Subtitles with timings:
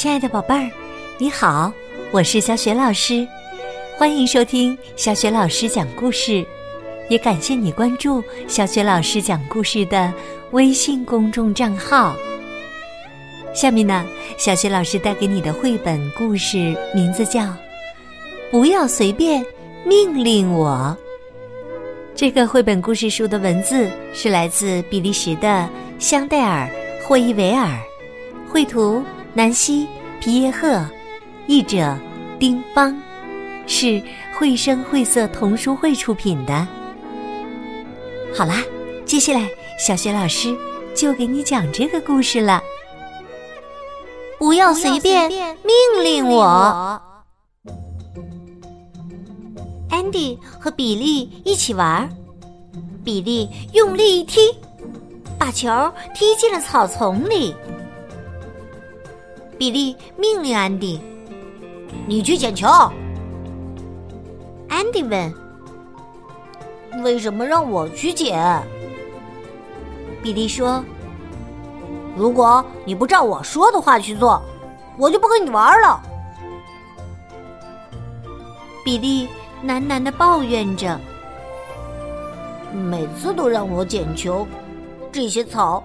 [0.00, 0.70] 亲爱的宝贝儿，
[1.18, 1.70] 你好，
[2.10, 3.28] 我是小雪老师，
[3.98, 6.42] 欢迎收听小雪老师讲故事，
[7.10, 10.10] 也感谢你关注小雪老师讲故事的
[10.52, 12.16] 微信公众账号。
[13.54, 14.06] 下面呢，
[14.38, 17.40] 小雪老师带给你的绘本故事名字叫
[18.50, 19.44] 《不要随便
[19.84, 20.96] 命令我》。
[22.14, 26.66] 这个绘本故事书的文字是来自比利时的香戴尔·
[27.06, 27.78] 霍伊维尔，
[28.48, 29.84] 绘图南希·
[30.20, 30.84] 皮耶赫，
[31.46, 31.96] 译者
[32.38, 33.00] 丁芳，
[33.64, 34.02] 是
[34.34, 36.66] 绘声绘色童书会出品的。
[38.34, 38.62] 好啦，
[39.04, 40.56] 接下来小雪老师
[40.96, 42.60] 就给你讲这个故事了。
[44.36, 47.00] 不要随便命令我。
[49.90, 52.10] 安迪和比利一起玩，
[53.04, 54.40] 比利用力一踢，
[55.38, 55.68] 把球
[56.16, 57.54] 踢进了草丛里。
[59.60, 60.98] 比利命令安迪
[62.08, 62.66] ：“你去捡球。”
[64.70, 65.34] 安迪问
[67.04, 68.42] ：“为什么让我去捡？”
[70.24, 70.82] 比利说
[72.16, 74.40] ：“如果你不照我说的话去做，
[74.96, 76.00] 我就不跟你玩了。”
[78.82, 79.28] 比利。
[79.62, 80.98] 喃喃的抱怨着
[82.72, 84.46] ：“每次都让我捡球，
[85.12, 85.84] 这些草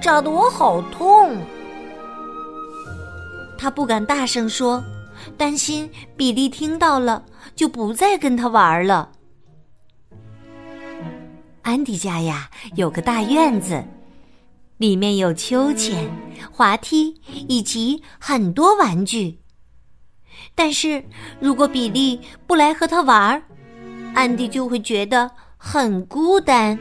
[0.00, 1.36] 扎得我好痛。”
[3.62, 4.82] 他不敢大声说，
[5.38, 7.24] 担心比利听到了
[7.54, 9.12] 就不再跟他玩了。
[11.62, 13.84] 安迪家呀有个大院子，
[14.78, 16.10] 里面有秋千、
[16.50, 19.38] 滑梯以及很多玩具。
[20.56, 21.04] 但是
[21.38, 23.40] 如果比利不来和他玩，
[24.12, 26.76] 安迪就会觉得很孤单。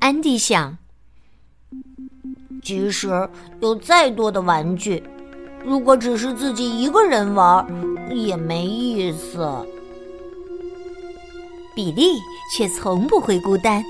[0.00, 0.76] 安迪想，
[2.62, 3.28] 即使
[3.60, 5.02] 有再多的玩具，
[5.64, 7.66] 如果只是自己一个人玩，
[8.10, 9.48] 也没意思。
[11.74, 12.18] 比利
[12.54, 13.82] 却从不会孤单，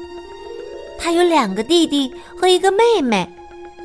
[0.99, 3.29] 他有两个弟弟和一个妹妹，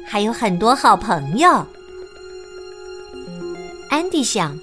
[0.05, 1.65] 还有很多好朋友。
[3.89, 4.57] 安迪想：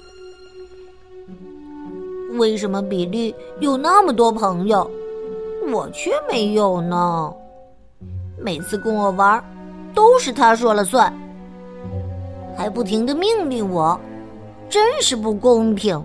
[2.37, 4.89] 为什么比利有那么多朋友，
[5.71, 7.33] 我却没有呢？
[8.39, 9.43] 每次跟我玩，
[9.93, 11.13] 都是他说了算，
[12.57, 13.99] 还不停的命令我，
[14.69, 16.03] 真是不公平。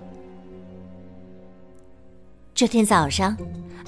[2.53, 3.35] 这天早上，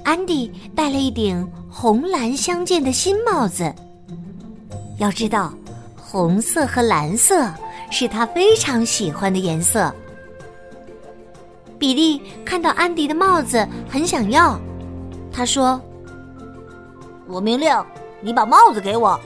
[0.04, 3.74] 安迪戴了一顶红蓝相间的新帽子。
[4.98, 5.54] 要知道，
[5.96, 7.50] 红色和蓝色。
[7.94, 9.94] 是他非常喜欢的颜色。
[11.78, 14.58] 比利看到安迪的帽子，很想要。
[15.30, 15.78] 他说
[17.28, 17.70] ：“我命令
[18.22, 19.20] 你把帽子给我。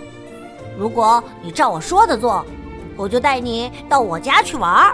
[0.77, 2.45] 如果你照我说的做，
[2.97, 4.93] 我就带你到我家去玩。”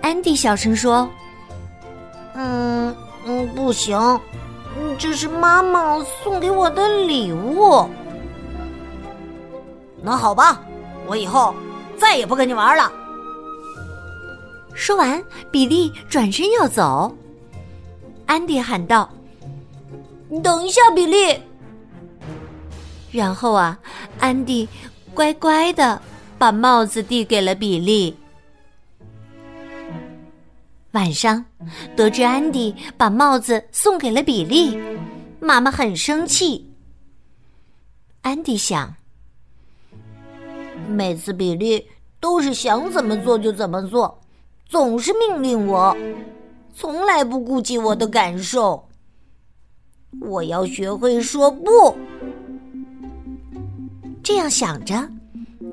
[0.00, 1.08] 安迪小声说
[2.34, 3.98] ：“嗯嗯，不行，
[4.98, 7.88] 这是妈妈送给我的礼物。
[10.02, 10.60] 那好吧。”
[11.08, 11.54] 我以后
[11.96, 12.92] 再也不跟你玩了。
[14.74, 17.10] 说完，比利转身要走。
[18.26, 19.08] 安迪喊道
[20.44, 21.42] ：“等一下，比利！”
[23.10, 23.78] 然后啊，
[24.18, 24.68] 安迪
[25.14, 26.00] 乖乖的
[26.38, 28.16] 把帽子递给了比利。
[30.92, 31.44] 晚上，
[31.94, 34.78] 得知安迪把帽子送给了比利，
[35.38, 36.70] 妈妈很生气。
[38.22, 38.94] 安迪想。
[40.88, 41.86] 每次比利
[42.20, 44.18] 都是想怎么做就怎么做，
[44.66, 45.96] 总是命令我，
[46.74, 48.88] 从来不顾及我的感受。
[50.20, 51.96] 我要学会说不。
[54.28, 54.94] 这样想着，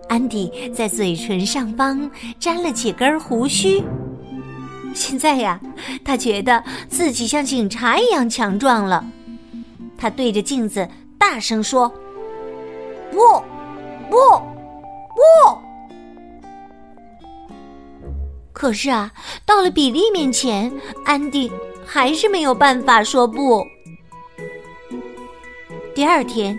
[0.08, 3.84] 安迪在嘴唇上方粘了几根胡须。
[4.94, 5.60] 现在呀，
[6.06, 9.04] 他觉得自己像警察一样强壮了。
[9.98, 11.90] 他对着镜子大声说
[13.12, 13.20] ：“不，
[14.10, 14.18] 不。”
[15.16, 15.60] 不，
[18.54, 19.12] 可是啊，
[19.46, 20.72] 到了比利面前，
[21.04, 21.52] 安迪
[21.86, 23.66] 还是没有办法说不。
[25.94, 26.58] 第二天，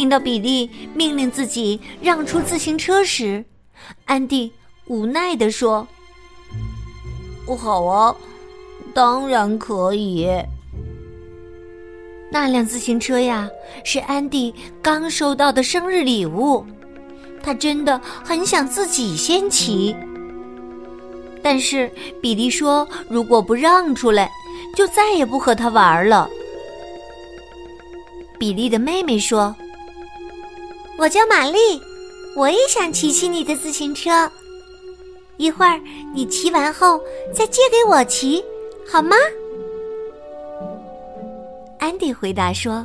[0.00, 3.44] 听到比利命令自己让出自行车时，
[4.06, 4.50] 安迪
[4.86, 5.86] 无奈的说
[7.44, 8.16] ：“不好啊，
[8.94, 10.26] 当然可以。”
[12.32, 13.46] 那辆自行车呀，
[13.84, 16.64] 是安迪刚收到的生日礼物。
[17.42, 19.94] 他真的很想自己先骑，
[21.42, 21.92] 但是
[22.22, 24.30] 比利说：“如果不让出来，
[24.74, 26.26] 就再也不和他玩了。”
[28.40, 29.54] 比利的妹妹说
[31.00, 31.80] ：“我叫玛丽，
[32.36, 34.30] 我也想骑骑你的自行车。
[35.38, 35.80] 一会儿
[36.14, 37.00] 你骑完后
[37.32, 38.44] 再借给我骑，
[38.86, 39.16] 好吗？”
[41.80, 42.84] 安迪回答说：“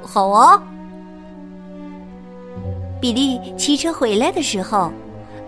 [0.00, 0.58] 好哦。”
[2.98, 4.90] 比利骑车回来的时候，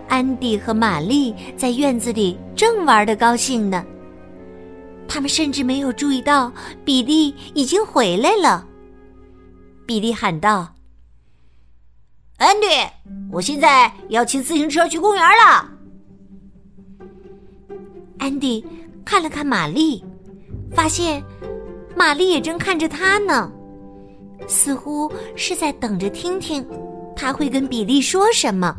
[0.07, 3.83] 安迪和玛丽在院子里正玩得高兴呢。
[5.07, 6.51] 他们甚至没有注意到
[6.85, 8.63] 比利已经回来了。
[9.87, 10.67] 比利喊道
[12.37, 12.67] ：“安迪，
[13.31, 15.69] 我现在要骑自行车去公园了。”
[18.19, 18.65] 安迪
[19.03, 20.03] 看了看玛丽，
[20.71, 21.23] 发现
[21.95, 23.51] 玛丽也正看着他呢，
[24.47, 26.65] 似乎是在等着听听。
[27.15, 28.75] 他会跟比利说什么？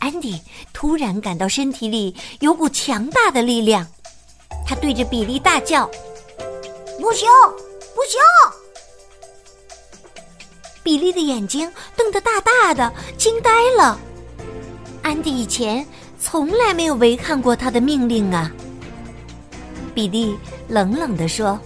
[0.00, 0.40] 安迪
[0.72, 3.86] 突然感到身体里有股强大的力量，
[4.66, 5.86] 他对着比利大叫
[6.98, 7.28] ：“不行，
[7.94, 8.18] 不行！”
[10.82, 13.98] 比利的眼睛瞪得大大的，惊呆了。
[15.02, 15.86] 安迪以前
[16.18, 18.50] 从来没有违抗过他的命令啊！
[19.94, 20.36] 比利
[20.68, 21.58] 冷冷地说：“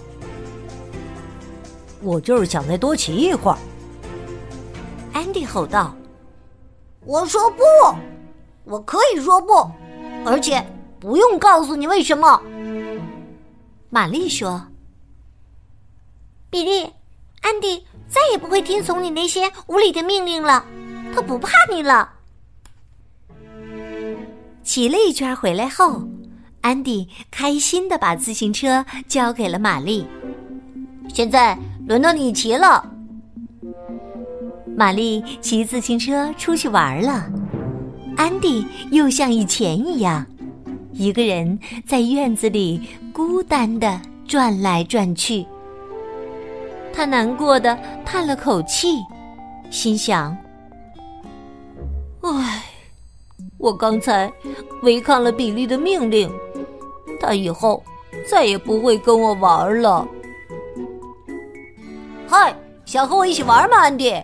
[2.01, 3.57] 我就是想再多骑一会儿。”
[5.13, 5.95] 安迪吼道
[7.05, 7.63] ：“我说不，
[8.65, 9.69] 我可以说不，
[10.25, 10.63] 而且
[10.99, 12.41] 不用告诉你为什么。”
[13.89, 14.61] 玛丽说
[16.49, 16.91] ：“比利，
[17.41, 20.65] 安迪再也不会听从你那些无理的命令了，
[21.13, 22.09] 他不怕你了。”
[24.63, 26.03] 骑了一圈回来后，
[26.61, 30.05] 安迪开心的把自行车交给了玛丽。
[31.13, 31.57] 现在
[31.87, 32.91] 轮到你骑了。
[34.75, 37.31] 玛丽骑自行车出去玩了，
[38.15, 40.25] 安迪又像以前一样，
[40.91, 45.45] 一个人在院子里孤单的转来转去。
[46.97, 48.87] 他难过的叹了口气，
[49.69, 50.35] 心想
[52.25, 52.63] ：“唉，
[53.59, 54.33] 我刚才
[54.81, 56.27] 违抗了比利的命令，
[57.21, 57.83] 他以后
[58.27, 60.07] 再也不会跟我玩了。”
[62.27, 64.19] 嗨，想和我一起玩吗，安迪？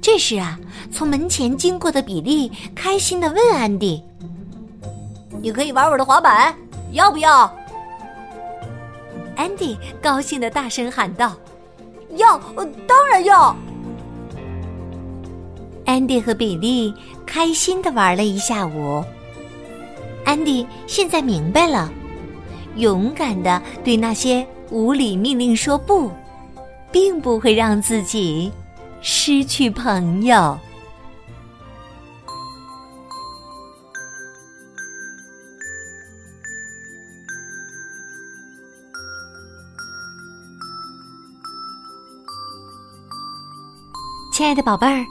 [0.00, 0.58] 这时啊，
[0.90, 4.02] 从门前经过的比利开心的问安迪
[5.42, 6.56] ：“你可以玩我的滑板，
[6.92, 7.54] 要不要？”
[9.40, 11.34] 安迪高兴的大声喊道
[12.16, 12.38] ：“要，
[12.86, 13.56] 当然要！”
[15.86, 16.92] 安迪和比利
[17.24, 19.02] 开心的玩了一下午。
[20.26, 21.90] 安迪现在明白了，
[22.76, 26.12] 勇敢的对那些无理命令说不，
[26.92, 28.52] 并不会让自己。
[29.00, 30.58] 失去朋友。
[44.40, 45.04] 亲爱的宝贝儿，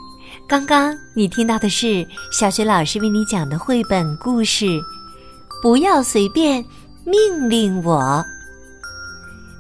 [0.47, 4.65] 刚刚你听到的是小学老师为你讲的绘本故事
[5.61, 6.65] 《不要随便
[7.05, 8.01] 命令我》，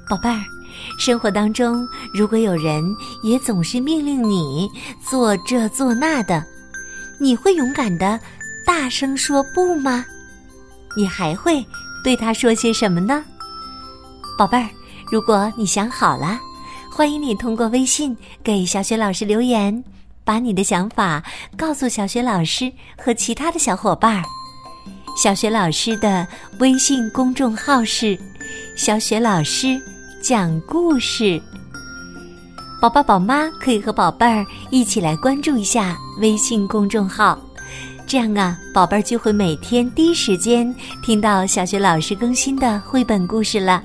[0.09, 0.39] 宝贝儿。
[0.97, 2.83] 生活当中，如果有人
[3.21, 4.67] 也总是命令你
[5.07, 6.43] 做这做那的，
[7.19, 8.19] 你会勇敢的
[8.65, 10.03] 大声说不吗？
[10.97, 11.63] 你还会
[12.03, 13.23] 对他说些什么呢？
[14.35, 14.67] 宝贝儿，
[15.11, 16.39] 如果你想好了，
[16.99, 18.13] 欢迎你通过微信
[18.43, 19.81] 给小雪老师留言，
[20.25, 21.23] 把你的想法
[21.55, 24.23] 告诉小雪老师和其他的小伙伴儿。
[25.15, 26.27] 小雪老师的
[26.59, 28.19] 微信公众号是
[28.75, 29.79] “小雪老师”。
[30.21, 31.41] 讲故事，
[32.81, 37.39] 宝宝宝妈可以和宝贝儿一起来关注一下微信公众号，
[38.05, 43.81] 这样啊，宝贝儿就会每天第一时间听到小学老师更新的绘本故事了。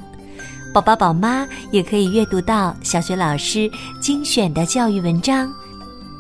[0.75, 5.49] 宝宝宝妈也可以阅读到小学老师精选的教育文章，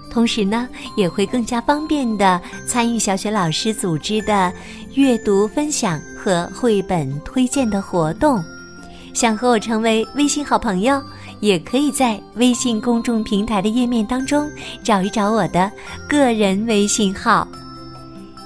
[0.08, 4.52] 同时呢，也会更加方便的参与小学老师组织的
[4.94, 8.40] 阅读分享和绘本推荐的活动。
[9.12, 11.02] 想和我成为微信好朋友，
[11.40, 14.48] 也可以在微信公众平台的页面当中
[14.84, 15.68] 找一找我的
[16.08, 17.46] 个人微信号。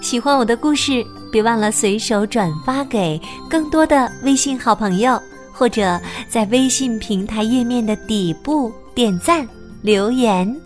[0.00, 5.20] 喜欢我的故事，别忘了随手转发给更多的微信好朋友，
[5.58, 9.44] 或者在微信平台页面的底部点赞
[9.82, 10.56] 留言。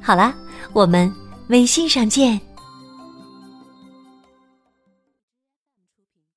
[0.00, 0.34] 好了，
[0.72, 1.12] 我们
[1.48, 2.40] 微信上见。